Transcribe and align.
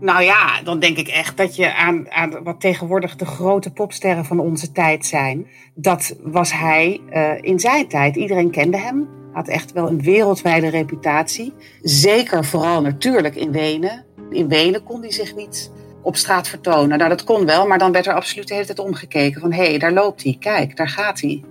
Nou 0.00 0.22
ja, 0.22 0.62
dan 0.62 0.78
denk 0.78 0.96
ik 0.96 1.08
echt 1.08 1.36
dat 1.36 1.56
je 1.56 1.74
aan, 1.74 2.10
aan 2.10 2.42
wat 2.42 2.60
tegenwoordig 2.60 3.16
de 3.16 3.26
grote 3.26 3.72
popsterren 3.72 4.24
van 4.24 4.40
onze 4.40 4.72
tijd 4.72 5.06
zijn. 5.06 5.46
Dat 5.74 6.16
was 6.22 6.52
hij 6.52 7.00
uh, 7.12 7.32
in 7.40 7.60
zijn 7.60 7.88
tijd. 7.88 8.16
Iedereen 8.16 8.50
kende 8.50 8.78
hem. 8.78 9.08
Had 9.32 9.48
echt 9.48 9.72
wel 9.72 9.88
een 9.88 10.02
wereldwijde 10.02 10.68
reputatie. 10.68 11.54
Zeker 11.82 12.44
vooral 12.44 12.82
natuurlijk 12.82 13.34
in 13.34 13.52
Wenen. 13.52 14.04
In 14.30 14.48
Wenen 14.48 14.82
kon 14.82 15.00
hij 15.00 15.12
zich 15.12 15.34
niet 15.34 15.72
op 16.02 16.16
straat 16.16 16.48
vertonen. 16.48 16.98
Nou, 16.98 17.10
dat 17.10 17.24
kon 17.24 17.46
wel, 17.46 17.66
maar 17.66 17.78
dan 17.78 17.92
werd 17.92 18.06
er 18.06 18.14
absoluut 18.14 18.48
de 18.48 18.54
hele 18.54 18.66
tijd 18.66 18.78
omgekeken. 18.78 19.40
Van 19.40 19.52
hé, 19.52 19.64
hey, 19.64 19.78
daar 19.78 19.92
loopt 19.92 20.22
hij. 20.22 20.36
Kijk, 20.40 20.76
daar 20.76 20.88
gaat 20.88 21.20
hij. 21.20 21.44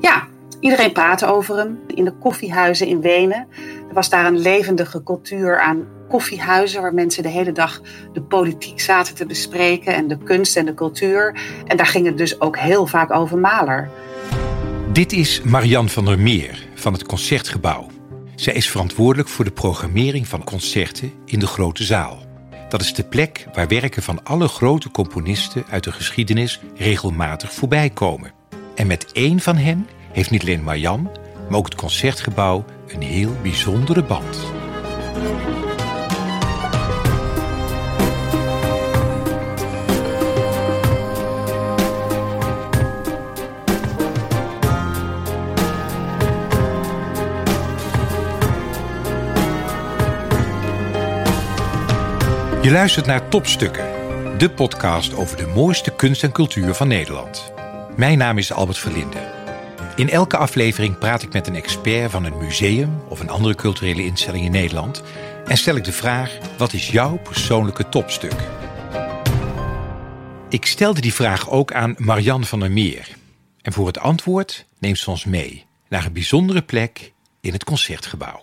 Ja, 0.00 0.26
iedereen 0.60 0.92
praatte 0.92 1.26
over 1.26 1.56
hem. 1.56 1.78
In 1.86 2.04
de 2.04 2.12
koffiehuizen 2.18 2.86
in 2.86 3.00
Wenen. 3.00 3.46
Er 3.88 3.94
was 3.94 4.08
daar 4.08 4.26
een 4.26 4.38
levendige 4.38 5.02
cultuur 5.02 5.60
aan 5.60 5.86
koffiehuizen 6.14 6.82
waar 6.82 6.94
mensen 6.94 7.22
de 7.22 7.28
hele 7.28 7.52
dag 7.52 7.80
de 8.12 8.22
politiek 8.22 8.80
zaten 8.80 9.14
te 9.14 9.26
bespreken 9.26 9.94
en 9.94 10.08
de 10.08 10.18
kunst 10.18 10.56
en 10.56 10.64
de 10.64 10.74
cultuur. 10.74 11.40
En 11.66 11.76
daar 11.76 11.86
ging 11.86 12.06
het 12.06 12.18
dus 12.18 12.40
ook 12.40 12.58
heel 12.58 12.86
vaak 12.86 13.12
over 13.12 13.38
Maler. 13.38 13.90
Dit 14.92 15.12
is 15.12 15.42
Marianne 15.42 15.90
van 15.90 16.04
der 16.04 16.18
Meer 16.18 16.66
van 16.74 16.92
het 16.92 17.06
Concertgebouw. 17.06 17.86
Zij 18.34 18.54
is 18.54 18.70
verantwoordelijk 18.70 19.28
voor 19.28 19.44
de 19.44 19.50
programmering 19.50 20.28
van 20.28 20.44
concerten 20.44 21.12
in 21.24 21.38
de 21.38 21.46
grote 21.46 21.84
zaal. 21.84 22.18
Dat 22.68 22.80
is 22.80 22.94
de 22.94 23.04
plek 23.04 23.46
waar 23.54 23.68
werken 23.68 24.02
van 24.02 24.24
alle 24.24 24.48
grote 24.48 24.90
componisten 24.90 25.64
uit 25.70 25.84
de 25.84 25.92
geschiedenis 25.92 26.60
regelmatig 26.76 27.52
voorbij 27.52 27.90
komen. 27.90 28.32
En 28.74 28.86
met 28.86 29.12
één 29.12 29.40
van 29.40 29.56
hen 29.56 29.88
heeft 30.12 30.30
niet 30.30 30.42
alleen 30.42 30.62
Marianne, 30.62 31.10
maar 31.48 31.58
ook 31.58 31.64
het 31.64 31.74
Concertgebouw 31.74 32.64
een 32.88 33.02
heel 33.02 33.32
bijzondere 33.42 34.02
band. 34.02 34.38
Je 52.64 52.70
luistert 52.70 53.06
naar 53.06 53.28
Topstukken, 53.28 53.84
de 54.38 54.50
podcast 54.50 55.14
over 55.14 55.36
de 55.36 55.46
mooiste 55.46 55.94
kunst 55.96 56.22
en 56.22 56.32
cultuur 56.32 56.74
van 56.74 56.88
Nederland. 56.88 57.52
Mijn 57.96 58.18
naam 58.18 58.38
is 58.38 58.52
Albert 58.52 58.78
Verlinde. 58.78 59.32
In 59.96 60.10
elke 60.10 60.36
aflevering 60.36 60.98
praat 60.98 61.22
ik 61.22 61.32
met 61.32 61.46
een 61.46 61.54
expert 61.54 62.10
van 62.10 62.24
een 62.24 62.38
museum 62.38 63.02
of 63.08 63.20
een 63.20 63.28
andere 63.28 63.54
culturele 63.54 64.04
instelling 64.04 64.44
in 64.44 64.50
Nederland 64.50 65.02
en 65.46 65.56
stel 65.56 65.76
ik 65.76 65.84
de 65.84 65.92
vraag: 65.92 66.38
wat 66.58 66.72
is 66.72 66.90
jouw 66.90 67.16
persoonlijke 67.16 67.88
topstuk? 67.88 68.36
Ik 70.48 70.66
stelde 70.66 71.00
die 71.00 71.14
vraag 71.14 71.50
ook 71.50 71.72
aan 71.72 71.94
Marianne 71.98 72.46
van 72.46 72.60
der 72.60 72.70
Meer. 72.70 73.08
En 73.62 73.72
voor 73.72 73.86
het 73.86 73.98
antwoord 73.98 74.66
neemt 74.78 74.98
ze 74.98 75.10
ons 75.10 75.24
mee 75.24 75.64
naar 75.88 76.04
een 76.04 76.12
bijzondere 76.12 76.62
plek 76.62 77.12
in 77.40 77.52
het 77.52 77.64
concertgebouw. 77.64 78.42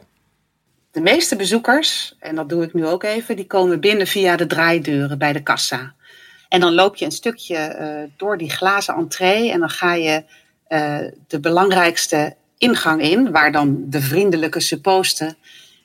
De 0.91 1.01
meeste 1.01 1.35
bezoekers, 1.35 2.15
en 2.19 2.35
dat 2.35 2.49
doe 2.49 2.63
ik 2.63 2.73
nu 2.73 2.85
ook 2.85 3.03
even, 3.03 3.35
die 3.35 3.47
komen 3.47 3.79
binnen 3.79 4.07
via 4.07 4.35
de 4.35 4.47
draaideuren 4.47 5.17
bij 5.17 5.33
de 5.33 5.43
kassa. 5.43 5.93
En 6.49 6.59
dan 6.59 6.73
loop 6.73 6.95
je 6.95 7.05
een 7.05 7.11
stukje 7.11 7.77
uh, 7.79 8.11
door 8.17 8.37
die 8.37 8.49
glazen 8.49 8.95
entree 8.95 9.51
en 9.51 9.59
dan 9.59 9.69
ga 9.69 9.93
je 9.93 10.23
uh, 10.69 10.97
de 11.27 11.39
belangrijkste 11.39 12.35
ingang 12.57 13.01
in, 13.01 13.31
waar 13.31 13.51
dan 13.51 13.83
de 13.89 14.01
vriendelijke 14.01 14.59
supposten 14.59 15.37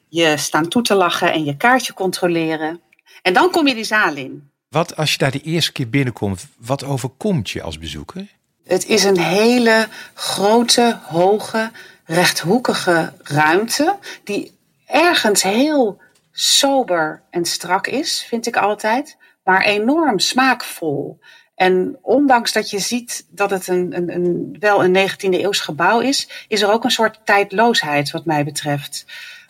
je 0.09 0.37
staan 0.37 0.69
toe 0.69 0.83
te 0.83 0.95
lachen 0.95 1.33
en 1.33 1.45
je 1.45 1.57
kaartje 1.57 1.93
controleren. 1.93 2.81
En 3.23 3.33
dan 3.33 3.51
kom 3.51 3.67
je 3.67 3.75
die 3.75 3.85
zaal 3.85 4.17
in. 4.17 4.51
Wat 4.69 4.97
als 4.97 5.13
je 5.13 5.19
daar 5.19 5.31
de 5.31 5.41
eerste 5.41 5.73
keer 5.73 5.89
binnenkomt, 5.89 6.47
wat 6.57 6.85
overkomt 6.85 7.51
je 7.51 7.63
als 7.63 7.79
bezoeker? 7.79 8.27
Het 8.64 8.86
is 8.86 9.05
een 9.05 9.19
hele 9.19 9.89
grote, 10.14 10.98
hoge, 11.03 11.70
rechthoekige 12.05 13.13
ruimte 13.23 13.98
die 14.25 14.55
ergens 14.86 15.42
heel 15.42 16.01
sober 16.33 17.23
en 17.30 17.45
strak 17.45 17.86
is, 17.86 18.24
vind 18.29 18.47
ik 18.47 18.57
altijd, 18.57 19.17
maar 19.45 19.63
enorm 19.63 20.19
smaakvol. 20.19 21.19
En 21.55 21.98
ondanks 22.02 22.52
dat 22.52 22.70
je 22.70 22.79
ziet 22.79 23.27
dat 23.30 23.51
het 23.51 23.67
een, 23.67 23.97
een, 23.97 24.14
een, 24.14 24.57
wel 24.61 24.85
een 24.85 25.11
19e 25.11 25.17
eeuws 25.30 25.61
gebouw 25.61 26.01
is, 26.01 26.45
is 26.48 26.63
er 26.63 26.70
ook 26.70 26.85
een 26.85 26.91
soort 26.91 27.20
tijdloosheid 27.24 28.11
wat 28.11 28.24
mij 28.24 28.45
betreft. 28.45 29.05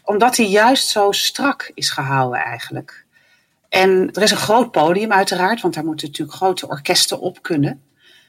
Omdat 0.05 0.37
hij 0.37 0.47
juist 0.47 0.89
zo 0.89 1.13
strak 1.13 1.71
is 1.75 1.91
gehouden 1.91 2.41
eigenlijk. 2.41 3.05
En 3.69 4.11
er 4.13 4.23
is 4.23 4.31
een 4.31 4.37
groot 4.37 4.71
podium 4.71 5.13
uiteraard, 5.13 5.61
want 5.61 5.75
daar 5.75 5.85
moeten 5.85 6.07
natuurlijk 6.07 6.37
grote 6.37 6.69
orkesten 6.69 7.21
op 7.21 7.43
kunnen. 7.43 7.83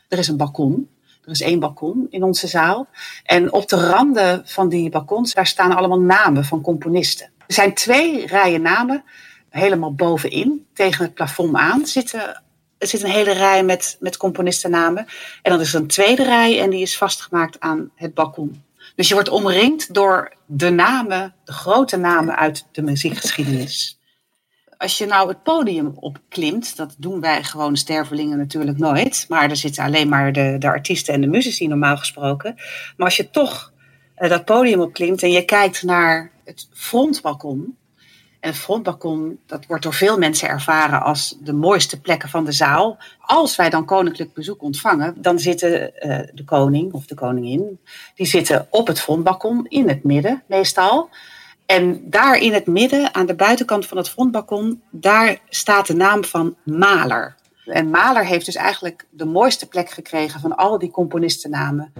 Er 0.07 0.17
is 0.17 0.27
een 0.27 0.37
balkon. 0.37 0.89
Er 1.27 1.33
is 1.33 1.41
één 1.41 1.59
balkon 1.59 2.07
in 2.09 2.23
onze 2.23 2.47
zaal. 2.47 2.87
En 3.23 3.53
op 3.53 3.69
de 3.69 3.87
randen 3.87 4.41
van 4.45 4.69
die 4.69 4.89
balkons, 4.89 5.33
daar 5.33 5.47
staan 5.47 5.75
allemaal 5.75 5.99
namen 5.99 6.45
van 6.45 6.61
componisten. 6.61 7.29
Er 7.47 7.53
zijn 7.53 7.73
twee 7.73 8.25
rijen 8.27 8.61
namen, 8.61 9.03
helemaal 9.49 9.93
bovenin, 9.93 10.67
tegen 10.73 11.05
het 11.05 11.13
plafond 11.13 11.55
aan, 11.55 11.85
zitten 11.85 12.41
er 12.77 12.87
zit 12.87 13.03
een 13.03 13.09
hele 13.09 13.31
rij 13.31 13.63
met, 13.63 13.97
met 13.99 14.17
componistennamen. 14.17 15.05
En 15.41 15.51
dan 15.51 15.59
is 15.59 15.73
er 15.73 15.79
een 15.79 15.87
tweede 15.87 16.23
rij 16.23 16.61
en 16.61 16.69
die 16.69 16.81
is 16.81 16.97
vastgemaakt 16.97 17.59
aan 17.59 17.91
het 17.95 18.13
balkon. 18.13 18.63
Dus 18.95 19.07
je 19.07 19.13
wordt 19.13 19.29
omringd 19.29 19.93
door 19.93 20.33
de 20.45 20.69
namen, 20.69 21.35
de 21.43 21.51
grote 21.51 21.97
namen 21.97 22.37
uit 22.37 22.65
de 22.71 22.81
muziekgeschiedenis 22.81 23.97
als 24.77 24.97
je 24.97 25.05
nou 25.05 25.27
het 25.27 25.43
podium 25.43 25.91
opklimt, 25.95 26.75
dat 26.75 26.95
doen 26.97 27.21
wij 27.21 27.43
gewoon 27.43 27.77
stervelingen 27.77 28.37
natuurlijk 28.37 28.77
nooit. 28.77 29.25
Maar 29.29 29.49
er 29.49 29.55
zitten 29.55 29.83
alleen 29.83 30.09
maar 30.09 30.33
de, 30.33 30.55
de 30.59 30.67
artiesten 30.67 31.13
en 31.13 31.21
de 31.21 31.27
muzici 31.27 31.67
normaal 31.67 31.97
gesproken. 31.97 32.53
Maar 32.97 33.05
als 33.05 33.17
je 33.17 33.29
toch 33.29 33.71
uh, 34.17 34.29
dat 34.29 34.45
podium 34.45 34.81
opklimt 34.81 35.23
en 35.23 35.31
je 35.31 35.45
kijkt 35.45 35.83
naar 35.83 36.31
het 36.43 36.67
frontbalkon. 36.73 37.77
En 38.39 38.49
het 38.49 38.61
frontbalkon, 38.61 39.39
dat 39.45 39.65
wordt 39.65 39.83
door 39.83 39.93
veel 39.93 40.17
mensen 40.17 40.49
ervaren 40.49 41.01
als 41.01 41.37
de 41.39 41.53
mooiste 41.53 42.01
plekken 42.01 42.29
van 42.29 42.45
de 42.45 42.51
zaal. 42.51 42.97
Als 43.19 43.55
wij 43.55 43.69
dan 43.69 43.85
koninklijk 43.85 44.33
bezoek 44.33 44.61
ontvangen, 44.61 45.21
dan 45.21 45.39
zitten 45.39 45.91
uh, 45.99 46.19
de 46.33 46.43
koning 46.45 46.93
of 46.93 47.05
de 47.05 47.15
koningin, 47.15 47.79
die 48.15 48.25
zitten 48.25 48.67
op 48.69 48.87
het 48.87 49.01
frontbalkon 49.01 49.65
in 49.67 49.89
het 49.89 50.03
midden 50.03 50.43
meestal. 50.47 51.09
En 51.67 52.01
daar 52.09 52.37
in 52.37 52.53
het 52.53 52.67
midden, 52.67 53.13
aan 53.13 53.25
de 53.25 53.35
buitenkant 53.35 53.85
van 53.85 53.97
het 53.97 54.09
frontbalkon, 54.09 54.81
daar 54.91 55.37
staat 55.49 55.87
de 55.87 55.95
naam 55.95 56.23
van 56.23 56.55
Maler. 56.63 57.35
En 57.65 57.89
Maler 57.89 58.25
heeft 58.25 58.45
dus 58.45 58.55
eigenlijk 58.55 59.05
de 59.09 59.25
mooiste 59.25 59.67
plek 59.67 59.89
gekregen 59.89 60.39
van 60.39 60.55
al 60.55 60.79
die 60.79 60.91
componistennamen. 60.91 61.91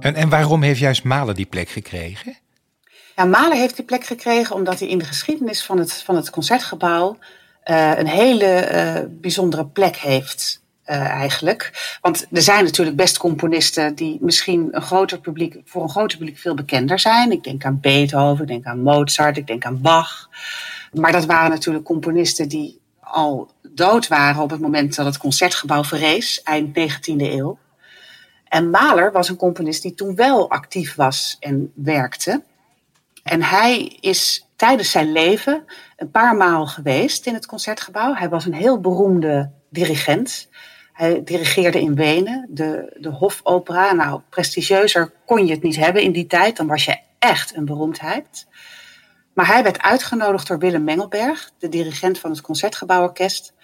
En, 0.00 0.14
en 0.14 0.28
waarom 0.28 0.62
heeft 0.62 0.80
juist 0.80 1.04
Maler 1.04 1.34
die 1.34 1.46
plek 1.46 1.68
gekregen? 1.68 2.36
Ja, 3.16 3.24
Mahler 3.24 3.56
heeft 3.56 3.76
die 3.76 3.84
plek 3.84 4.04
gekregen 4.04 4.54
omdat 4.54 4.78
hij 4.78 4.88
in 4.88 4.98
de 4.98 5.04
geschiedenis 5.04 5.64
van 5.64 5.78
het, 5.78 5.92
van 5.92 6.16
het 6.16 6.30
concertgebouw 6.30 7.18
uh, 7.64 7.98
een 7.98 8.06
hele 8.06 8.70
uh, 8.72 9.20
bijzondere 9.20 9.66
plek 9.66 9.96
heeft 9.96 10.61
uh, 10.86 10.96
eigenlijk. 10.96 11.96
Want 12.00 12.26
er 12.32 12.42
zijn 12.42 12.64
natuurlijk 12.64 12.96
best 12.96 13.18
componisten 13.18 13.94
die 13.94 14.18
misschien 14.20 14.68
een 14.70 14.82
groter 14.82 15.20
publiek, 15.20 15.60
voor 15.64 15.82
een 15.82 15.88
groter 15.88 16.18
publiek 16.18 16.38
veel 16.38 16.54
bekender 16.54 16.98
zijn. 16.98 17.30
Ik 17.30 17.44
denk 17.44 17.64
aan 17.64 17.80
Beethoven, 17.80 18.42
ik 18.42 18.48
denk 18.48 18.64
aan 18.64 18.82
Mozart, 18.82 19.36
ik 19.36 19.46
denk 19.46 19.64
aan 19.64 19.80
Bach. 19.80 20.28
Maar 20.92 21.12
dat 21.12 21.24
waren 21.24 21.50
natuurlijk 21.50 21.84
componisten 21.84 22.48
die 22.48 22.80
al 23.00 23.50
dood 23.62 24.08
waren 24.08 24.42
op 24.42 24.50
het 24.50 24.60
moment 24.60 24.94
dat 24.94 25.06
het 25.06 25.18
concertgebouw 25.18 25.84
verrees, 25.84 26.42
eind 26.42 26.78
19e 26.78 27.16
eeuw. 27.16 27.58
En 28.48 28.70
Mahler 28.70 29.12
was 29.12 29.28
een 29.28 29.36
componist 29.36 29.82
die 29.82 29.94
toen 29.94 30.14
wel 30.14 30.50
actief 30.50 30.94
was 30.94 31.36
en 31.40 31.72
werkte. 31.74 32.42
En 33.22 33.42
hij 33.42 33.96
is 34.00 34.46
tijdens 34.56 34.90
zijn 34.90 35.12
leven 35.12 35.64
een 35.96 36.10
paar 36.10 36.36
maal 36.36 36.66
geweest 36.66 37.26
in 37.26 37.34
het 37.34 37.46
concertgebouw. 37.46 38.14
Hij 38.14 38.28
was 38.28 38.44
een 38.44 38.54
heel 38.54 38.80
beroemde 38.80 39.50
dirigent. 39.70 40.48
Hij 40.92 41.22
dirigeerde 41.24 41.80
in 41.80 41.94
Wenen, 41.94 42.46
de, 42.50 42.96
de 43.00 43.08
Hofopera. 43.08 43.92
Nou, 43.92 44.20
prestigieuzer 44.28 45.12
kon 45.26 45.46
je 45.46 45.52
het 45.52 45.62
niet 45.62 45.76
hebben 45.76 46.02
in 46.02 46.12
die 46.12 46.26
tijd. 46.26 46.56
Dan 46.56 46.66
was 46.66 46.84
je 46.84 46.98
echt 47.18 47.56
een 47.56 47.64
beroemdheid. 47.64 48.46
Maar 49.32 49.46
hij 49.46 49.62
werd 49.62 49.82
uitgenodigd 49.82 50.48
door 50.48 50.58
Willem 50.58 50.84
Mengelberg, 50.84 51.50
de 51.58 51.68
dirigent 51.68 52.18
van 52.18 52.30
het 52.30 52.40
Concertgebouworkest, 52.40 53.54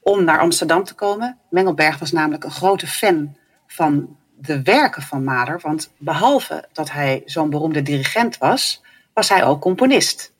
om 0.00 0.24
naar 0.24 0.38
Amsterdam 0.38 0.84
te 0.84 0.94
komen. 0.94 1.38
Mengelberg 1.50 1.98
was 1.98 2.12
namelijk 2.12 2.44
een 2.44 2.50
grote 2.50 2.86
fan 2.86 3.36
van 3.66 4.16
de 4.38 4.62
werken 4.62 5.02
van 5.02 5.24
Mahler. 5.24 5.60
Want 5.62 5.92
behalve 5.98 6.68
dat 6.72 6.90
hij 6.90 7.22
zo'n 7.24 7.50
beroemde 7.50 7.82
dirigent 7.82 8.38
was, 8.38 8.82
was 9.14 9.28
hij 9.28 9.44
ook 9.44 9.60
componist. 9.60 10.32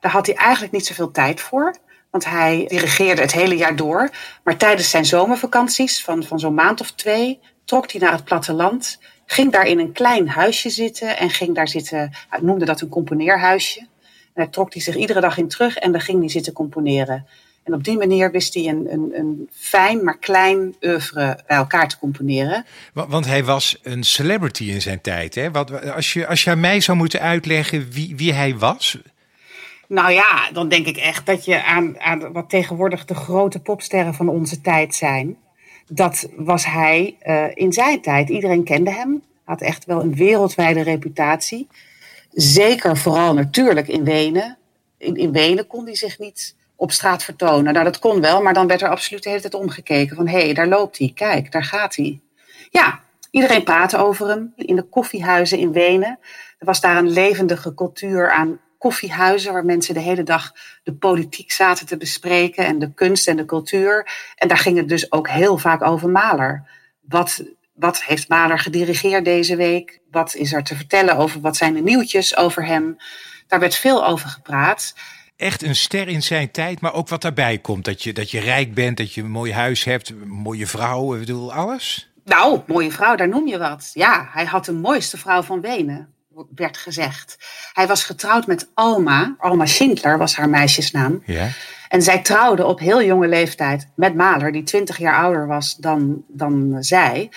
Daar 0.00 0.12
had 0.12 0.26
hij 0.26 0.34
eigenlijk 0.34 0.72
niet 0.72 0.86
zoveel 0.86 1.10
tijd 1.10 1.40
voor. 1.40 1.76
Want 2.16 2.28
hij 2.28 2.64
dirigeerde 2.68 3.20
het 3.20 3.32
hele 3.32 3.56
jaar 3.56 3.76
door. 3.76 4.10
Maar 4.44 4.56
tijdens 4.56 4.90
zijn 4.90 5.04
zomervakanties 5.04 6.02
van, 6.04 6.22
van 6.22 6.38
zo'n 6.38 6.54
maand 6.54 6.80
of 6.80 6.90
twee 6.90 7.40
trok 7.64 7.92
hij 7.92 8.00
naar 8.00 8.12
het 8.12 8.24
platteland 8.24 8.98
ging 9.26 9.52
daar 9.52 9.66
in 9.66 9.78
een 9.78 9.92
klein 9.92 10.28
huisje 10.28 10.70
zitten 10.70 11.18
en 11.18 11.30
ging 11.30 11.54
daar 11.54 11.68
zitten, 11.68 12.10
hij 12.28 12.40
noemde 12.40 12.64
dat 12.64 12.80
een 12.80 12.88
componeerhuisje. 12.88 13.80
En 13.80 13.88
daar 14.34 14.50
trok 14.50 14.72
hij 14.72 14.82
zich 14.82 14.96
iedere 14.96 15.20
dag 15.20 15.38
in 15.38 15.48
terug 15.48 15.76
en 15.76 15.92
dan 15.92 16.00
ging 16.00 16.20
hij 16.20 16.28
zitten 16.28 16.52
componeren. 16.52 17.26
En 17.64 17.74
op 17.74 17.84
die 17.84 17.96
manier 17.96 18.30
wist 18.30 18.54
hij 18.54 18.66
een, 18.66 18.86
een, 18.92 19.10
een 19.14 19.48
fijn, 19.52 20.04
maar 20.04 20.18
klein 20.18 20.74
oeuvre 20.80 21.38
bij 21.46 21.56
elkaar 21.56 21.88
te 21.88 21.98
componeren. 21.98 22.64
Want 22.92 23.26
hij 23.26 23.44
was 23.44 23.78
een 23.82 24.04
celebrity 24.04 24.64
in 24.64 24.82
zijn 24.82 25.00
tijd. 25.00 25.34
Hè? 25.34 25.50
Wat, 25.50 25.92
als, 25.92 26.12
je, 26.12 26.26
als 26.26 26.44
je 26.44 26.56
mij 26.56 26.80
zou 26.80 26.96
moeten 26.96 27.20
uitleggen 27.20 27.90
wie, 27.90 28.16
wie 28.16 28.32
hij 28.32 28.56
was. 28.56 28.98
Nou 29.88 30.12
ja, 30.12 30.50
dan 30.52 30.68
denk 30.68 30.86
ik 30.86 30.96
echt 30.96 31.26
dat 31.26 31.44
je 31.44 31.64
aan, 31.64 32.00
aan 32.00 32.32
wat 32.32 32.50
tegenwoordig 32.50 33.04
de 33.04 33.14
grote 33.14 33.60
popsterren 33.60 34.14
van 34.14 34.28
onze 34.28 34.60
tijd 34.60 34.94
zijn. 34.94 35.36
Dat 35.88 36.28
was 36.36 36.66
hij 36.66 37.16
uh, 37.26 37.44
in 37.54 37.72
zijn 37.72 38.00
tijd. 38.00 38.28
Iedereen 38.28 38.64
kende 38.64 38.90
hem. 38.90 39.22
Had 39.44 39.60
echt 39.60 39.84
wel 39.84 40.00
een 40.00 40.14
wereldwijde 40.14 40.82
reputatie. 40.82 41.68
Zeker 42.32 42.96
vooral 42.96 43.34
natuurlijk 43.34 43.88
in 43.88 44.04
Wenen. 44.04 44.58
In, 44.98 45.16
in 45.16 45.32
Wenen 45.32 45.66
kon 45.66 45.84
hij 45.84 45.94
zich 45.94 46.18
niet 46.18 46.54
op 46.76 46.92
straat 46.92 47.22
vertonen. 47.22 47.72
Nou, 47.72 47.84
dat 47.84 47.98
kon 47.98 48.20
wel, 48.20 48.42
maar 48.42 48.54
dan 48.54 48.66
werd 48.66 48.82
er 48.82 48.88
absoluut 48.88 49.22
de 49.22 49.28
hele 49.28 49.40
tijd 49.40 49.54
omgekeken. 49.54 50.16
Van 50.16 50.28
hé, 50.28 50.40
hey, 50.40 50.54
daar 50.54 50.68
loopt 50.68 50.98
hij, 50.98 51.10
kijk, 51.14 51.52
daar 51.52 51.64
gaat 51.64 51.96
hij. 51.96 52.20
Ja, 52.70 53.00
iedereen 53.30 53.64
praatte 53.64 53.96
over 53.96 54.28
hem. 54.28 54.52
In 54.56 54.76
de 54.76 54.82
koffiehuizen 54.82 55.58
in 55.58 55.72
Wenen. 55.72 56.18
Er 56.58 56.66
was 56.66 56.80
daar 56.80 56.96
een 56.96 57.10
levendige 57.10 57.74
cultuur 57.74 58.30
aan 58.30 58.60
koffiehuizen 58.78 59.52
waar 59.52 59.64
mensen 59.64 59.94
de 59.94 60.00
hele 60.00 60.22
dag 60.22 60.52
de 60.82 60.94
politiek 60.94 61.52
zaten 61.52 61.86
te 61.86 61.96
bespreken 61.96 62.66
en 62.66 62.78
de 62.78 62.94
kunst 62.94 63.28
en 63.28 63.36
de 63.36 63.44
cultuur. 63.44 64.08
En 64.34 64.48
daar 64.48 64.58
ging 64.58 64.76
het 64.76 64.88
dus 64.88 65.12
ook 65.12 65.28
heel 65.28 65.58
vaak 65.58 65.82
over 65.82 66.08
Maler. 66.08 66.68
Wat, 67.00 67.42
wat 67.74 68.02
heeft 68.02 68.28
Maler 68.28 68.58
gedirigeerd 68.58 69.24
deze 69.24 69.56
week? 69.56 70.00
Wat 70.10 70.34
is 70.34 70.52
er 70.52 70.64
te 70.64 70.76
vertellen 70.76 71.16
over 71.16 71.40
wat 71.40 71.56
zijn 71.56 71.74
de 71.74 71.82
nieuwtjes 71.82 72.36
over 72.36 72.66
hem? 72.66 72.96
Daar 73.46 73.60
werd 73.60 73.74
veel 73.74 74.06
over 74.06 74.28
gepraat 74.28 74.94
echt 75.36 75.62
een 75.62 75.76
ster 75.76 76.08
in 76.08 76.22
zijn 76.22 76.50
tijd, 76.50 76.80
maar 76.80 76.94
ook 76.94 77.08
wat 77.08 77.22
daarbij 77.22 77.58
komt. 77.58 77.84
Dat 77.84 78.02
je, 78.02 78.12
dat 78.12 78.30
je 78.30 78.40
rijk 78.40 78.74
bent, 78.74 78.96
dat 78.96 79.12
je 79.12 79.22
een 79.22 79.30
mooi 79.30 79.52
huis 79.52 79.84
hebt, 79.84 80.08
een 80.08 80.28
mooie 80.28 80.66
vrouw, 80.66 81.14
ik 81.14 81.20
bedoel, 81.20 81.52
alles. 81.52 82.10
Nou, 82.24 82.60
mooie 82.66 82.90
vrouw, 82.90 83.16
daar 83.16 83.28
noem 83.28 83.48
je 83.48 83.58
wat. 83.58 83.90
Ja, 83.94 84.28
hij 84.32 84.44
had 84.44 84.64
de 84.64 84.72
mooiste 84.72 85.18
vrouw 85.18 85.42
van 85.42 85.60
Wenen, 85.60 86.14
werd 86.54 86.76
gezegd. 86.76 87.36
Hij 87.72 87.86
was 87.86 88.04
getrouwd 88.04 88.46
met 88.46 88.68
Alma. 88.74 89.34
Alma 89.38 89.66
Schindler 89.66 90.18
was 90.18 90.36
haar 90.36 90.48
meisjesnaam. 90.48 91.22
Ja. 91.26 91.48
En 91.88 92.02
zij 92.02 92.22
trouwde 92.22 92.64
op 92.66 92.78
heel 92.78 93.02
jonge 93.02 93.28
leeftijd 93.28 93.88
met 93.94 94.14
Mahler, 94.14 94.52
die 94.52 94.62
twintig 94.62 94.98
jaar 94.98 95.16
ouder 95.16 95.46
was 95.46 95.76
dan, 95.76 96.24
dan 96.28 96.76
zij. 96.80 97.30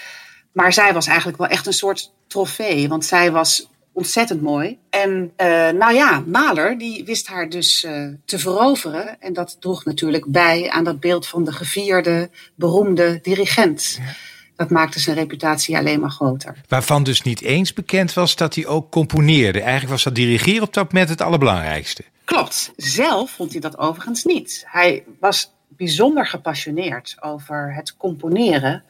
Maar 0.51 0.73
zij 0.73 0.93
was 0.93 1.07
eigenlijk 1.07 1.37
wel 1.37 1.47
echt 1.47 1.65
een 1.65 1.73
soort 1.73 2.13
trofee, 2.27 2.87
want 2.87 3.05
zij 3.05 3.31
was 3.31 3.69
ontzettend 3.91 4.41
mooi. 4.41 4.77
En 4.89 5.31
uh, 5.37 5.69
nou 5.69 5.93
ja, 5.93 6.23
Mahler 6.25 6.77
die 6.77 7.05
wist 7.05 7.27
haar 7.27 7.49
dus 7.49 7.83
uh, 7.83 8.07
te 8.25 8.39
veroveren. 8.39 9.21
En 9.21 9.33
dat 9.33 9.57
droeg 9.59 9.85
natuurlijk 9.85 10.25
bij 10.27 10.69
aan 10.69 10.83
dat 10.83 10.99
beeld 10.99 11.27
van 11.27 11.43
de 11.43 11.51
gevierde, 11.51 12.29
beroemde 12.55 13.19
dirigent. 13.21 13.99
Ja. 13.99 14.13
Dat 14.59 14.69
maakte 14.69 14.99
zijn 14.99 15.15
reputatie 15.15 15.77
alleen 15.77 15.99
maar 15.99 16.09
groter. 16.09 16.55
Waarvan 16.67 17.03
dus 17.03 17.21
niet 17.21 17.41
eens 17.41 17.73
bekend 17.73 18.13
was 18.13 18.35
dat 18.35 18.55
hij 18.55 18.65
ook 18.65 18.91
componeerde. 18.91 19.59
Eigenlijk 19.61 19.91
was 19.91 20.03
dat 20.03 20.15
dirigeren 20.15 20.63
op 20.63 20.73
dat 20.73 20.93
moment 20.93 21.09
het 21.09 21.21
allerbelangrijkste. 21.21 22.03
Klopt. 22.23 22.71
Zelf 22.75 23.31
vond 23.31 23.51
hij 23.51 23.61
dat 23.61 23.77
overigens 23.77 24.23
niet. 24.23 24.63
Hij 24.67 25.03
was 25.19 25.51
bijzonder 25.67 26.27
gepassioneerd 26.27 27.17
over 27.19 27.73
het 27.73 27.97
componeren. 27.97 28.83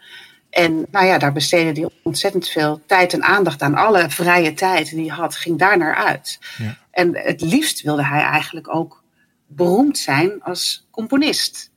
En 0.49 0.85
nou 0.91 1.05
ja, 1.05 1.17
daar 1.17 1.33
besteedde 1.33 1.81
hij 1.81 1.89
ontzettend 2.03 2.47
veel 2.47 2.81
tijd 2.85 3.13
en 3.13 3.23
aandacht 3.23 3.61
aan. 3.61 3.75
Alle 3.75 4.09
vrije 4.09 4.53
tijd 4.53 4.89
die 4.89 5.07
hij 5.07 5.17
had, 5.17 5.35
ging 5.35 5.59
daar 5.59 5.77
naar 5.77 5.95
uit. 5.95 6.39
Ja. 6.57 6.77
En 6.91 7.17
het 7.17 7.41
liefst 7.41 7.81
wilde 7.81 8.05
hij 8.05 8.21
eigenlijk 8.21 8.75
ook 8.75 9.03
beroemd 9.47 9.97
zijn 9.97 10.43
als 10.43 10.87
componist. 10.91 11.68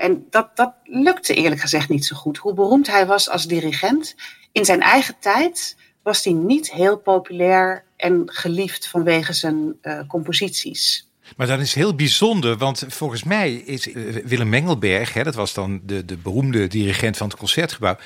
En 0.00 0.26
dat, 0.30 0.56
dat 0.56 0.72
lukte 0.84 1.34
eerlijk 1.34 1.60
gezegd 1.60 1.88
niet 1.88 2.04
zo 2.04 2.16
goed. 2.16 2.36
Hoe 2.38 2.54
beroemd 2.54 2.86
hij 2.86 3.06
was 3.06 3.28
als 3.28 3.46
dirigent, 3.46 4.14
in 4.52 4.64
zijn 4.64 4.80
eigen 4.80 5.16
tijd 5.18 5.76
was 6.02 6.24
hij 6.24 6.32
niet 6.32 6.72
heel 6.72 6.98
populair 6.98 7.84
en 7.96 8.22
geliefd 8.26 8.88
vanwege 8.88 9.32
zijn 9.32 9.78
uh, 9.82 10.00
composities. 10.08 11.09
Maar 11.36 11.46
dat 11.46 11.60
is 11.60 11.74
heel 11.74 11.94
bijzonder, 11.94 12.56
want 12.56 12.84
volgens 12.88 13.24
mij 13.24 13.52
is 13.54 13.86
uh, 13.86 14.16
Willem 14.24 14.48
Mengelberg, 14.48 15.12
hè, 15.12 15.22
dat 15.22 15.34
was 15.34 15.54
dan 15.54 15.80
de, 15.82 16.04
de 16.04 16.16
beroemde 16.16 16.66
dirigent 16.66 17.16
van 17.16 17.28
het 17.28 17.36
concertgebouw. 17.36 17.96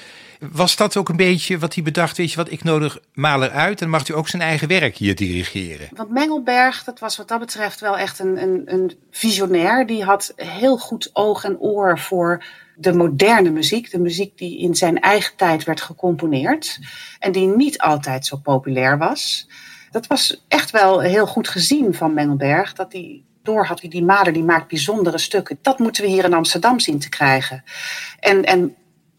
Was 0.53 0.77
dat 0.77 0.97
ook 0.97 1.09
een 1.09 1.17
beetje 1.17 1.59
wat 1.59 1.75
hij 1.75 1.83
bedacht? 1.83 2.17
Weet 2.17 2.31
je 2.31 2.37
wat, 2.37 2.51
ik 2.51 2.65
nodig 2.65 2.99
Maler 3.13 3.51
uit 3.51 3.81
en 3.83 3.91
mag 3.91 4.07
hij 4.07 4.17
ook 4.17 4.29
zijn 4.29 4.43
eigen 4.43 4.69
werk 4.69 4.97
hier 4.97 5.15
dirigeren. 5.15 5.89
Want 5.93 6.11
Mengelberg, 6.11 6.85
dat 6.85 6.99
was 6.99 7.17
wat 7.17 7.29
dat 7.29 7.39
betreft 7.39 7.81
wel 7.81 7.99
echt 7.99 8.19
een, 8.19 8.43
een, 8.43 8.63
een 8.65 8.93
visionair. 9.11 9.87
Die 9.87 10.05
had 10.05 10.33
heel 10.37 10.79
goed 10.79 11.11
oog 11.13 11.45
en 11.45 11.59
oor 11.59 11.99
voor 11.99 12.45
de 12.77 12.93
moderne 12.93 13.51
muziek. 13.51 13.91
De 13.91 14.01
muziek 14.01 14.39
die 14.39 14.59
in 14.59 14.75
zijn 14.75 15.01
eigen 15.01 15.37
tijd 15.37 15.65
werd 15.65 15.81
gecomponeerd. 15.81 16.79
En 17.19 17.33
die 17.33 17.47
niet 17.47 17.79
altijd 17.79 18.27
zo 18.27 18.37
populair 18.37 18.99
was 18.99 19.47
dat 19.95 20.07
was 20.07 20.45
echt 20.49 20.71
wel 20.71 21.01
heel 21.01 21.27
goed 21.27 21.49
gezien 21.49 21.95
van 21.95 22.15
Mengelberg. 22.15 22.73
Dat 22.73 22.93
hij 22.93 23.23
door 23.43 23.67
had, 23.67 23.81
die 23.81 24.05
Mader 24.05 24.33
die 24.33 24.43
maakt 24.43 24.69
bijzondere 24.69 25.19
stukken. 25.19 25.59
Dat 25.63 25.79
moeten 25.79 26.03
we 26.03 26.11
hier 26.11 26.25
in 26.25 26.35
Amsterdam 26.35 26.81
zien 26.81 26.99
te 26.99 27.09
krijgen. 27.09 27.65
En, 28.21 28.45
en 28.45 28.75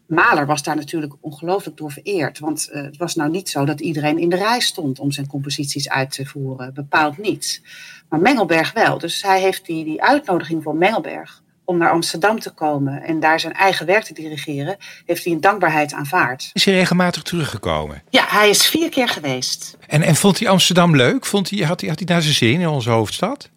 Mahler 0.06 0.46
was 0.46 0.62
daar 0.62 0.76
natuurlijk 0.76 1.12
ongelooflijk 1.20 1.76
door 1.76 1.92
vereerd. 1.92 2.38
Want 2.38 2.68
uh, 2.72 2.82
het 2.82 2.96
was 2.96 3.14
nou 3.14 3.30
niet 3.30 3.48
zo 3.48 3.64
dat 3.64 3.80
iedereen 3.80 4.18
in 4.18 4.28
de 4.28 4.36
rij 4.36 4.60
stond 4.60 4.98
om 4.98 5.12
zijn 5.12 5.26
composities 5.26 5.88
uit 5.88 6.10
te 6.10 6.26
voeren. 6.26 6.74
Bepaald 6.74 7.18
niet. 7.18 7.62
Maar 8.08 8.20
Mengelberg 8.20 8.72
wel. 8.72 8.98
Dus 8.98 9.22
hij 9.22 9.40
heeft 9.40 9.66
die, 9.66 9.84
die 9.84 10.02
uitnodiging 10.02 10.62
van 10.62 10.78
Mengelberg 10.78 11.42
om 11.66 11.78
naar 11.78 11.90
Amsterdam 11.90 12.40
te 12.40 12.50
komen 12.50 13.02
en 13.02 13.20
daar 13.20 13.40
zijn 13.40 13.52
eigen 13.52 13.86
werk 13.86 14.04
te 14.04 14.14
dirigeren, 14.14 14.76
heeft 15.06 15.24
hij 15.24 15.32
een 15.32 15.40
dankbaarheid 15.40 15.92
aanvaard. 15.92 16.50
Is 16.52 16.64
hij 16.64 16.74
regelmatig 16.74 17.22
teruggekomen? 17.22 18.02
Ja, 18.10 18.24
hij 18.28 18.48
is 18.48 18.66
vier 18.66 18.88
keer 18.88 19.08
geweest. 19.08 19.76
En, 19.86 20.02
en 20.02 20.16
vond 20.16 20.38
hij 20.38 20.48
Amsterdam 20.48 20.96
leuk? 20.96 21.26
Vond 21.26 21.50
hij, 21.50 21.58
had, 21.58 21.80
hij, 21.80 21.88
had 21.88 21.98
hij 21.98 22.06
daar 22.06 22.22
zijn 22.22 22.34
zin 22.34 22.60
in 22.60 22.68
onze 22.68 22.90
hoofdstad? 22.90 23.48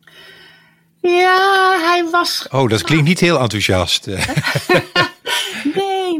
Ja, 1.01 1.77
hij 1.81 2.05
was. 2.11 2.47
Oh, 2.51 2.69
dat 2.69 2.81
klinkt 2.81 3.07
niet 3.07 3.19
heel 3.19 3.39
enthousiast. 3.39 4.07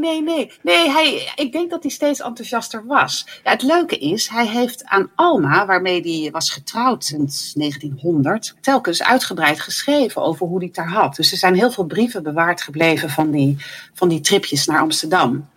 nee, 0.10 0.22
nee, 0.22 0.52
nee. 0.62 0.90
Hij, 0.90 1.32
ik 1.36 1.52
denk 1.52 1.70
dat 1.70 1.84
hij 1.84 1.92
steeds 1.92 2.22
enthousiaster 2.22 2.86
was. 2.86 3.26
Ja, 3.44 3.52
het 3.52 3.62
leuke 3.62 3.98
is, 3.98 4.28
hij 4.28 4.48
heeft 4.48 4.86
aan 4.86 5.12
Alma, 5.16 5.66
waarmee 5.66 6.02
hij 6.02 6.32
was 6.32 6.50
getrouwd 6.50 7.06
sinds 7.06 7.54
1900, 7.54 8.56
telkens 8.62 9.04
uitgebreid 9.04 9.60
geschreven 9.60 10.22
over 10.22 10.48
hoe 10.48 10.58
hij 10.58 10.66
het 10.66 10.76
daar 10.76 10.90
had. 10.90 11.16
Dus 11.16 11.32
er 11.32 11.38
zijn 11.38 11.56
heel 11.56 11.72
veel 11.72 11.86
brieven 11.86 12.24
bewaard 12.24 12.62
gebleven 12.62 13.10
van 13.10 13.32
die, 13.32 13.58
van 13.94 14.10
die 14.10 14.22
tripjes 14.22 14.66
naar 14.66 14.80
Amsterdam. 14.80 15.48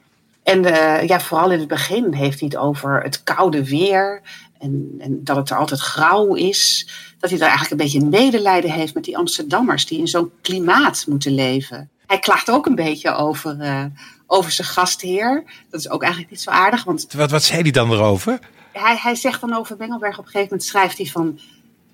En 0.42 0.64
uh, 0.64 1.06
ja, 1.06 1.20
vooral 1.20 1.50
in 1.50 1.58
het 1.58 1.68
begin 1.68 2.12
heeft 2.12 2.40
hij 2.40 2.48
het 2.48 2.58
over 2.58 3.02
het 3.02 3.22
koude 3.22 3.64
weer 3.68 4.22
en, 4.58 4.94
en, 4.98 5.24
dat 5.24 5.36
het 5.36 5.50
er 5.50 5.56
altijd 5.56 5.80
grauw 5.80 6.34
is. 6.34 6.88
Dat 7.18 7.30
hij 7.30 7.38
daar 7.38 7.48
eigenlijk 7.48 7.80
een 7.80 7.86
beetje 7.86 8.08
medelijden 8.20 8.70
heeft 8.70 8.94
met 8.94 9.04
die 9.04 9.16
Amsterdammers 9.16 9.86
die 9.86 9.98
in 9.98 10.08
zo'n 10.08 10.30
klimaat 10.40 11.04
moeten 11.08 11.34
leven. 11.34 11.90
Hij 12.06 12.18
klaagt 12.18 12.50
ook 12.50 12.66
een 12.66 12.74
beetje 12.74 13.14
over, 13.14 13.56
uh, 13.60 13.84
over 14.32 14.52
zijn 14.52 14.68
gastheer. 14.68 15.44
Dat 15.70 15.80
is 15.80 15.90
ook 15.90 16.02
eigenlijk 16.02 16.32
niet 16.32 16.40
zo 16.40 16.50
aardig. 16.50 16.84
Want 16.84 17.12
wat, 17.12 17.30
wat 17.30 17.42
zei 17.42 17.62
hij 17.62 17.70
dan 17.70 17.92
erover? 17.92 18.38
Hij, 18.72 18.96
hij 18.96 19.14
zegt 19.14 19.40
dan 19.40 19.54
over 19.54 19.76
Bengelberg 19.76 20.18
op 20.18 20.24
een 20.24 20.30
gegeven 20.30 20.48
moment 20.48 20.68
schrijft 20.68 20.96
hij 20.96 21.06
van 21.06 21.38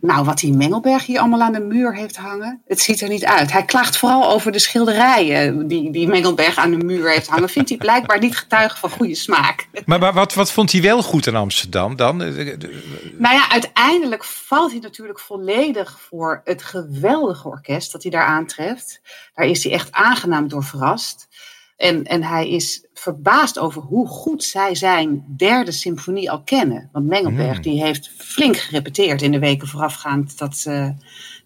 nou, 0.01 0.25
wat 0.25 0.39
die 0.39 0.53
Mengelberg 0.53 1.07
hier 1.07 1.19
allemaal 1.19 1.41
aan 1.41 1.53
de 1.53 1.61
muur 1.61 1.95
heeft 1.95 2.17
hangen, 2.17 2.63
het 2.67 2.81
ziet 2.81 3.01
er 3.01 3.09
niet 3.09 3.25
uit. 3.25 3.53
Hij 3.53 3.65
klaagt 3.65 3.97
vooral 3.97 4.31
over 4.31 4.53
de 4.53 4.59
schilderijen 4.59 5.69
die, 5.69 5.93
die 5.93 6.09
Mengelberg 6.09 6.57
aan 6.57 6.71
de 6.71 6.85
muur 6.85 7.11
heeft 7.11 7.27
hangen. 7.27 7.49
Vindt 7.49 7.69
hij 7.69 7.79
blijkbaar 7.79 8.19
niet 8.19 8.37
getuige 8.37 8.77
van 8.77 8.91
goede 8.91 9.15
smaak. 9.15 9.69
Maar, 9.85 9.99
maar 9.99 10.13
wat, 10.13 10.35
wat 10.35 10.53
vond 10.53 10.73
hij 10.73 10.83
wel 10.83 11.03
goed 11.03 11.27
in 11.27 11.37
Amsterdam 11.37 11.97
dan? 11.97 12.17
Nou 12.17 13.35
ja, 13.35 13.51
uiteindelijk 13.51 14.25
valt 14.25 14.71
hij 14.71 14.81
natuurlijk 14.81 15.21
volledig 15.21 16.01
voor 16.01 16.41
het 16.45 16.63
geweldige 16.63 17.49
orkest 17.49 17.93
dat 17.93 18.03
hij 18.03 18.11
daar 18.11 18.27
aantreft. 18.27 19.01
Daar 19.35 19.47
is 19.47 19.65
hij 19.65 19.73
echt 19.73 19.93
aangenaam 19.93 20.49
door 20.49 20.65
verrast. 20.65 21.29
En, 21.79 22.05
en 22.05 22.23
hij 22.23 22.51
is 22.51 22.87
verbaasd 22.95 23.59
over 23.59 23.83
hoe 23.83 24.07
goed 24.07 24.45
zij 24.45 24.75
zijn 24.75 25.25
derde 25.37 25.73
symfonie 25.73 26.31
al 26.31 26.43
kennen. 26.43 26.89
Want 26.93 27.07
Mengelberg 27.07 27.57
mm. 27.57 27.63
die 27.63 27.83
heeft 27.83 28.11
flink 28.17 28.57
gerepeteerd 28.57 29.23
in 29.23 29.33
de 29.33 29.39
weken 29.39 29.69
voorafgaand 29.69 30.39
dat, 30.39 30.65
uh, 30.69 30.89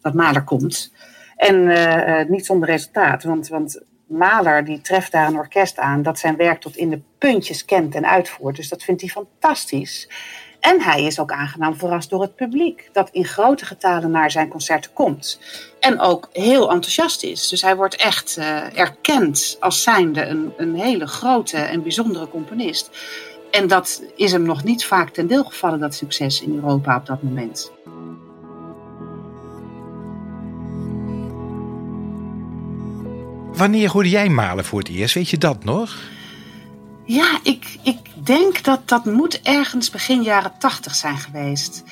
dat 0.00 0.14
Mahler 0.14 0.44
komt. 0.44 0.92
En 1.36 1.56
uh, 1.56 2.28
niet 2.28 2.46
zonder 2.46 2.68
resultaat, 2.68 3.24
want, 3.24 3.48
want 3.48 3.82
Mahler 4.06 4.64
die 4.64 4.80
treft 4.80 5.12
daar 5.12 5.26
een 5.26 5.36
orkest 5.36 5.78
aan 5.78 6.02
dat 6.02 6.18
zijn 6.18 6.36
werk 6.36 6.60
tot 6.60 6.76
in 6.76 6.90
de 6.90 7.00
puntjes 7.18 7.64
kent 7.64 7.94
en 7.94 8.06
uitvoert. 8.06 8.56
Dus 8.56 8.68
dat 8.68 8.82
vindt 8.82 9.00
hij 9.00 9.10
fantastisch. 9.10 10.08
En 10.62 10.80
hij 10.80 11.02
is 11.02 11.18
ook 11.18 11.32
aangenaam 11.32 11.76
verrast 11.76 12.10
door 12.10 12.22
het 12.22 12.34
publiek, 12.34 12.88
dat 12.92 13.08
in 13.12 13.24
grote 13.24 13.64
getalen 13.64 14.10
naar 14.10 14.30
zijn 14.30 14.48
concerten 14.48 14.92
komt. 14.92 15.40
En 15.80 16.00
ook 16.00 16.28
heel 16.32 16.70
enthousiast 16.70 17.22
is. 17.22 17.48
Dus 17.48 17.62
hij 17.62 17.76
wordt 17.76 17.96
echt 17.96 18.36
uh, 18.38 18.78
erkend 18.78 19.56
als 19.60 19.82
zijnde 19.82 20.26
een, 20.26 20.52
een 20.56 20.74
hele 20.74 21.06
grote 21.06 21.56
en 21.56 21.82
bijzondere 21.82 22.28
componist. 22.28 22.90
En 23.50 23.66
dat 23.66 24.02
is 24.16 24.32
hem 24.32 24.42
nog 24.42 24.64
niet 24.64 24.84
vaak 24.84 25.10
ten 25.10 25.26
deel 25.26 25.44
gevallen, 25.44 25.80
dat 25.80 25.94
succes 25.94 26.42
in 26.42 26.54
Europa 26.54 26.96
op 26.96 27.06
dat 27.06 27.22
moment. 27.22 27.72
Wanneer 33.52 33.90
hoorde 33.90 34.08
jij 34.08 34.28
Malen 34.28 34.64
voor 34.64 34.78
het 34.78 34.88
eerst? 34.88 35.14
Weet 35.14 35.28
je 35.28 35.38
dat 35.38 35.64
nog? 35.64 35.98
Ja, 37.04 37.38
ik, 37.42 37.78
ik 37.82 37.98
denk 38.24 38.64
dat 38.64 38.88
dat 38.88 39.04
moet 39.04 39.40
ergens 39.42 39.90
begin 39.90 40.22
jaren 40.22 40.52
tachtig 40.58 40.94
zijn 40.94 41.18
geweest. 41.18 41.82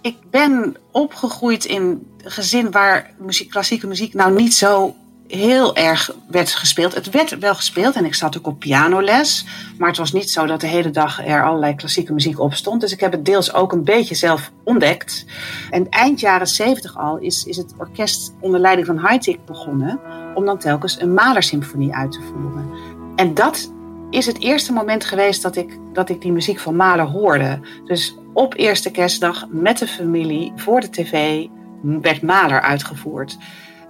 Ik 0.00 0.16
ben 0.30 0.76
opgegroeid 0.90 1.64
in 1.64 1.82
een 1.82 2.30
gezin 2.30 2.70
waar 2.70 3.10
muziek, 3.18 3.50
klassieke 3.50 3.86
muziek 3.86 4.14
nou 4.14 4.34
niet 4.34 4.54
zo 4.54 4.94
heel 5.26 5.76
erg 5.76 6.14
werd 6.28 6.50
gespeeld. 6.50 6.94
Het 6.94 7.10
werd 7.10 7.38
wel 7.38 7.54
gespeeld 7.54 7.94
en 7.94 8.04
ik 8.04 8.14
zat 8.14 8.38
ook 8.38 8.46
op 8.46 8.58
pianoles. 8.58 9.46
Maar 9.78 9.88
het 9.88 9.96
was 9.96 10.12
niet 10.12 10.30
zo 10.30 10.46
dat 10.46 10.60
de 10.60 10.66
hele 10.66 10.90
dag 10.90 11.26
er 11.26 11.44
allerlei 11.44 11.74
klassieke 11.74 12.12
muziek 12.12 12.40
op 12.40 12.54
stond. 12.54 12.80
Dus 12.80 12.92
ik 12.92 13.00
heb 13.00 13.12
het 13.12 13.24
deels 13.24 13.52
ook 13.52 13.72
een 13.72 13.84
beetje 13.84 14.14
zelf 14.14 14.52
ontdekt. 14.64 15.24
En 15.70 15.88
eind 15.88 16.20
jaren 16.20 16.46
zeventig 16.46 16.98
al 16.98 17.16
is, 17.16 17.44
is 17.44 17.56
het 17.56 17.74
orkest 17.78 18.34
onder 18.40 18.60
leiding 18.60 18.86
van 18.86 18.98
Heitig 18.98 19.44
begonnen. 19.44 20.00
Om 20.34 20.44
dan 20.44 20.58
telkens 20.58 21.00
een 21.00 21.14
Mahler-symfonie 21.14 21.94
uit 21.94 22.12
te 22.12 22.20
voeren. 22.20 22.70
En 23.16 23.34
dat 23.34 23.72
is 24.14 24.26
het 24.26 24.40
eerste 24.40 24.72
moment 24.72 25.04
geweest 25.04 25.42
dat 25.42 25.56
ik, 25.56 25.78
dat 25.92 26.08
ik 26.08 26.20
die 26.20 26.32
muziek 26.32 26.58
van 26.58 26.76
Mahler 26.76 27.06
hoorde. 27.06 27.60
Dus 27.84 28.16
op 28.32 28.54
eerste 28.56 28.90
kerstdag 28.90 29.46
met 29.50 29.78
de 29.78 29.86
familie 29.86 30.52
voor 30.56 30.80
de 30.80 30.90
tv 30.90 31.46
werd 31.82 32.22
Mahler 32.22 32.60
uitgevoerd. 32.60 33.36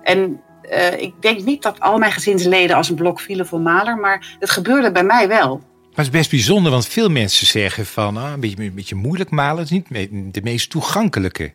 En 0.02 0.40
uh, 0.70 1.00
ik 1.00 1.12
denk 1.20 1.44
niet 1.44 1.62
dat 1.62 1.80
al 1.80 1.98
mijn 1.98 2.12
gezinsleden 2.12 2.76
als 2.76 2.88
een 2.88 2.94
blok 2.94 3.20
vielen 3.20 3.46
voor 3.46 3.60
Mahler, 3.60 3.96
maar 3.96 4.36
het 4.38 4.50
gebeurde 4.50 4.92
bij 4.92 5.04
mij 5.04 5.28
wel. 5.28 5.56
Maar 5.56 6.04
het 6.04 6.14
is 6.14 6.20
best 6.20 6.30
bijzonder, 6.30 6.72
want 6.72 6.86
veel 6.86 7.08
mensen 7.08 7.46
zeggen 7.46 7.86
van 7.86 8.16
ah, 8.16 8.32
een, 8.32 8.40
beetje, 8.40 8.64
een 8.64 8.74
beetje 8.74 8.94
moeilijk 8.94 9.30
malen. 9.30 9.62
Het 9.62 9.70
is 9.70 9.82
niet 9.90 10.34
de 10.34 10.42
meest 10.42 10.70
toegankelijke. 10.70 11.52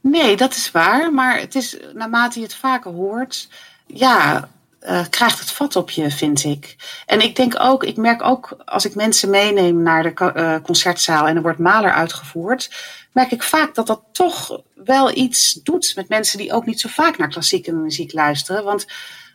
Nee, 0.00 0.36
dat 0.36 0.54
is 0.54 0.70
waar. 0.70 1.12
Maar 1.12 1.40
het 1.40 1.54
is, 1.54 1.76
naarmate 1.94 2.38
je 2.38 2.44
het 2.44 2.54
vaker 2.54 2.92
hoort, 2.92 3.48
ja, 3.86 4.48
uh, 4.86 5.04
krijgt 5.10 5.38
het 5.38 5.50
vat 5.50 5.76
op 5.76 5.90
je, 5.90 6.10
vind 6.10 6.44
ik. 6.44 6.76
En 7.06 7.20
ik 7.20 7.36
denk 7.36 7.54
ook, 7.60 7.84
ik 7.84 7.96
merk 7.96 8.22
ook 8.22 8.56
als 8.64 8.84
ik 8.84 8.94
mensen 8.94 9.30
meeneem 9.30 9.82
naar 9.82 10.02
de 10.02 10.32
uh, 10.36 10.56
concertzaal 10.62 11.26
en 11.26 11.36
er 11.36 11.42
wordt 11.42 11.58
Maler 11.58 11.92
uitgevoerd, 11.92 12.70
merk 13.12 13.30
ik 13.30 13.42
vaak 13.42 13.74
dat 13.74 13.86
dat 13.86 14.02
toch 14.12 14.62
wel 14.74 15.16
iets 15.16 15.52
doet 15.52 15.92
met 15.96 16.08
mensen 16.08 16.38
die 16.38 16.52
ook 16.52 16.66
niet 16.66 16.80
zo 16.80 16.88
vaak 16.88 17.18
naar 17.18 17.28
klassieke 17.28 17.72
muziek 17.72 18.12
luisteren. 18.12 18.64
Want 18.64 18.86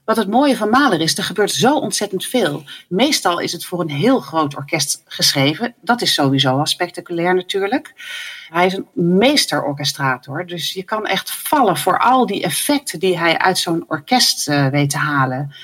wat 0.08 0.18
het 0.18 0.28
mooie 0.28 0.58
van 0.58 0.70
Mahler 0.70 1.02
is, 1.02 1.18
er 1.18 1.24
gebeurt 1.24 1.52
zo 1.52 1.78
ontzettend 1.78 2.26
veel. 2.26 2.64
Meestal 2.90 3.40
is 3.40 3.52
het 3.52 3.66
voor 3.66 3.82
een 3.82 3.90
heel 3.90 4.20
groot 4.20 4.56
orkest 4.56 5.04
geschreven. 5.06 5.76
Dat 5.82 6.02
is 6.02 6.14
sowieso 6.14 6.58
al 6.58 6.66
spectaculair 6.66 7.36
natuurlijk. 7.36 7.94
Hij 8.50 8.66
is 8.66 8.74
een 8.74 8.88
meesterorkestrator, 8.94 10.46
dus 10.46 10.74
je 10.74 10.84
kan 10.84 11.06
echt 11.06 11.32
vallen 11.32 11.78
voor 11.78 12.00
al 12.00 12.26
die 12.26 12.44
effecten 12.44 13.00
die 13.00 13.18
hij 13.18 13.38
uit 13.38 13.58
zo'n 13.58 13.86
orkest 13.88 14.50
uh, 14.50 14.68
weet 14.68 14.90
te 14.90 14.98
halen. 14.98 15.56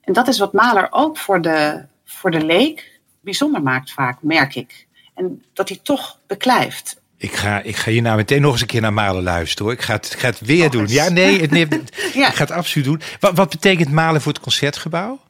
En 0.00 0.12
dat 0.12 0.28
is 0.28 0.38
wat 0.38 0.52
Mahler 0.52 0.88
ook 0.90 1.18
voor 1.18 1.40
de, 1.40 1.84
voor 2.04 2.30
de 2.30 2.44
leek 2.44 3.00
bijzonder 3.20 3.62
maakt 3.62 3.92
vaak, 3.92 4.22
merk 4.22 4.54
ik. 4.54 4.86
En 5.14 5.44
dat 5.52 5.68
hij 5.68 5.80
toch 5.82 6.18
beklijft. 6.26 7.02
Ik 7.24 7.34
ga, 7.34 7.60
ik 7.62 7.76
ga 7.76 7.90
hier 7.90 8.02
nou 8.02 8.16
meteen 8.16 8.40
nog 8.40 8.52
eens 8.52 8.60
een 8.60 8.66
keer 8.66 8.80
naar 8.80 8.92
Malen 8.92 9.22
luisteren 9.22 9.64
hoor. 9.64 9.72
Ik 9.72 9.82
ga 9.82 9.92
het, 9.92 10.12
ik 10.12 10.18
ga 10.18 10.26
het 10.26 10.40
weer 10.40 10.70
doen. 10.70 10.86
Ja, 10.88 11.08
nee, 11.08 11.40
het, 11.40 11.50
nee 11.50 11.66
ja. 12.14 12.28
ik 12.28 12.34
ga 12.34 12.42
het 12.42 12.50
absoluut 12.50 12.86
doen. 12.86 13.00
Wat, 13.20 13.36
wat 13.36 13.50
betekent 13.50 13.90
Malen 13.90 14.20
voor 14.20 14.32
het 14.32 14.42
concertgebouw? 14.42 15.20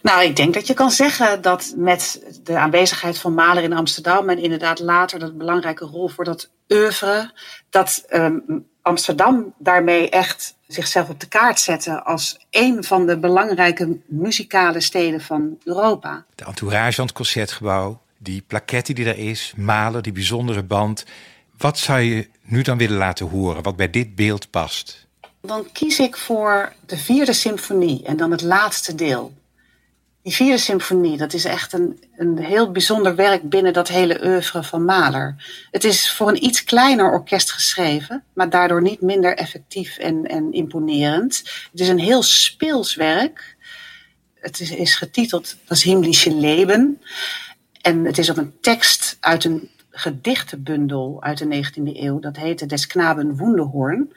Nou, 0.00 0.24
ik 0.24 0.36
denk 0.36 0.54
dat 0.54 0.66
je 0.66 0.74
kan 0.74 0.90
zeggen 0.90 1.42
dat 1.42 1.74
met 1.76 2.22
de 2.42 2.58
aanwezigheid 2.58 3.18
van 3.18 3.34
Mahler 3.34 3.62
in 3.62 3.72
Amsterdam 3.72 4.28
en 4.28 4.38
inderdaad 4.38 4.80
later 4.80 5.18
dat 5.18 5.38
belangrijke 5.38 5.84
rol 5.84 6.08
voor 6.08 6.24
dat 6.24 6.50
oeuvre, 6.68 7.32
dat 7.70 8.04
um, 8.10 8.66
Amsterdam 8.82 9.54
daarmee 9.58 10.10
echt 10.10 10.56
zichzelf 10.66 11.08
op 11.08 11.20
de 11.20 11.28
kaart 11.28 11.60
zette 11.60 12.02
als 12.02 12.46
een 12.50 12.84
van 12.84 13.06
de 13.06 13.18
belangrijke 13.18 14.00
muzikale 14.06 14.80
steden 14.80 15.20
van 15.20 15.58
Europa. 15.64 16.24
De 16.34 16.44
entourage 16.44 16.92
van 16.92 17.04
het 17.04 17.14
concertgebouw, 17.14 18.00
die 18.24 18.42
plaquette 18.46 18.92
die 18.92 19.06
er 19.06 19.18
is, 19.18 19.52
Malen, 19.56 20.02
die 20.02 20.12
bijzondere 20.12 20.62
band. 20.62 21.04
Wat 21.56 21.78
zou 21.78 22.00
je 22.00 22.28
nu 22.42 22.62
dan 22.62 22.78
willen 22.78 22.96
laten 22.96 23.26
horen, 23.26 23.62
wat 23.62 23.76
bij 23.76 23.90
dit 23.90 24.14
beeld 24.14 24.50
past? 24.50 25.06
Dan 25.40 25.72
kies 25.72 25.98
ik 25.98 26.16
voor 26.16 26.72
de 26.86 26.96
vierde 26.96 27.32
symfonie 27.32 28.04
en 28.04 28.16
dan 28.16 28.30
het 28.30 28.42
laatste 28.42 28.94
deel. 28.94 29.34
Die 30.22 30.34
vierde 30.34 30.58
symfonie, 30.58 31.16
dat 31.16 31.32
is 31.32 31.44
echt 31.44 31.72
een, 31.72 32.04
een 32.16 32.38
heel 32.38 32.70
bijzonder 32.70 33.14
werk 33.14 33.48
binnen 33.48 33.72
dat 33.72 33.88
hele 33.88 34.24
oeuvre 34.24 34.62
van 34.62 34.84
Mahler. 34.84 35.34
Het 35.70 35.84
is 35.84 36.12
voor 36.12 36.28
een 36.28 36.44
iets 36.44 36.64
kleiner 36.64 37.10
orkest 37.10 37.52
geschreven, 37.52 38.24
maar 38.34 38.50
daardoor 38.50 38.82
niet 38.82 39.00
minder 39.00 39.36
effectief 39.36 39.96
en, 39.96 40.26
en 40.26 40.52
imponerend. 40.52 41.42
Het 41.70 41.80
is 41.80 41.88
een 41.88 41.98
heel 41.98 42.22
speels 42.22 42.94
werk. 42.94 43.56
Het 44.34 44.60
is, 44.60 44.70
is 44.70 44.94
getiteld 44.94 45.56
Das 45.64 45.82
himmlische 45.82 46.34
Leben. 46.34 47.00
En 47.84 48.04
het 48.04 48.18
is 48.18 48.30
op 48.30 48.36
een 48.36 48.60
tekst 48.60 49.16
uit 49.20 49.44
een 49.44 49.70
gedichtenbundel 49.90 51.22
uit 51.22 51.38
de 51.38 51.64
19e 51.64 51.96
eeuw. 51.96 52.18
Dat 52.18 52.36
heette 52.36 52.66
Des 52.66 52.86
Knaben 52.86 53.36
Wunderhorn. 53.36 54.12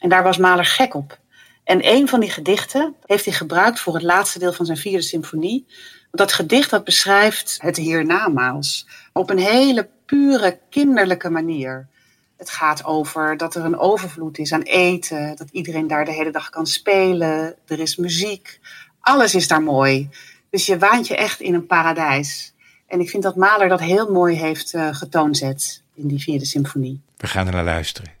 En 0.00 0.08
daar 0.08 0.22
was 0.22 0.36
Mahler 0.36 0.64
gek 0.64 0.94
op. 0.94 1.18
En 1.64 1.86
een 1.86 2.08
van 2.08 2.20
die 2.20 2.30
gedichten 2.30 2.94
heeft 3.06 3.24
hij 3.24 3.34
gebruikt 3.34 3.80
voor 3.80 3.94
het 3.94 4.02
laatste 4.02 4.38
deel 4.38 4.52
van 4.52 4.66
zijn 4.66 4.78
vierde 4.78 5.02
symfonie. 5.02 5.66
Dat 6.10 6.32
gedicht 6.32 6.70
dat 6.70 6.84
beschrijft 6.84 7.58
het 7.62 7.76
hiernamaals 7.76 8.88
op 9.12 9.30
een 9.30 9.38
hele 9.38 9.88
pure 10.06 10.58
kinderlijke 10.70 11.30
manier. 11.30 11.88
Het 12.36 12.50
gaat 12.50 12.84
over 12.84 13.36
dat 13.36 13.54
er 13.54 13.64
een 13.64 13.78
overvloed 13.78 14.38
is 14.38 14.52
aan 14.52 14.62
eten, 14.62 15.36
dat 15.36 15.48
iedereen 15.50 15.86
daar 15.86 16.04
de 16.04 16.12
hele 16.12 16.30
dag 16.30 16.50
kan 16.50 16.66
spelen, 16.66 17.56
er 17.66 17.78
is 17.78 17.96
muziek, 17.96 18.60
alles 19.00 19.34
is 19.34 19.48
daar 19.48 19.62
mooi. 19.62 20.08
Dus 20.50 20.66
je 20.66 20.78
waant 20.78 21.06
je 21.06 21.16
echt 21.16 21.40
in 21.40 21.54
een 21.54 21.66
paradijs. 21.66 22.54
En 22.86 23.00
ik 23.00 23.10
vind 23.10 23.22
dat 23.22 23.36
Mahler 23.36 23.68
dat 23.68 23.80
heel 23.80 24.12
mooi 24.12 24.36
heeft 24.36 24.74
uh, 24.74 24.94
getoonzet 24.94 25.82
in 25.94 26.08
die 26.08 26.20
vierde 26.20 26.44
symfonie. 26.44 27.00
We 27.16 27.26
gaan 27.26 27.46
er 27.46 27.52
naar 27.52 27.64
luisteren. 27.64 28.15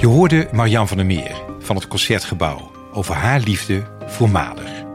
Je 0.00 0.06
hoorde 0.06 0.48
Marian 0.52 0.88
van 0.88 0.96
der 0.96 1.06
Meer 1.06 1.42
van 1.58 1.76
het 1.76 1.88
Concertgebouw 1.88 2.70
over 2.92 3.14
haar 3.14 3.40
liefde 3.40 3.86
voor 4.06 4.30
Mahler. 4.30 4.86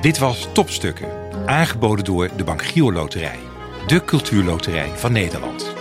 Dit 0.00 0.18
was 0.18 0.48
Topstukken, 0.52 1.08
aangeboden 1.46 2.04
door 2.04 2.30
de 2.36 2.44
Bank 2.44 2.62
Giro 2.62 2.92
Loterij, 2.92 3.38
de 3.86 4.04
cultuurloterij 4.04 4.88
van 4.94 5.12
Nederland. 5.12 5.74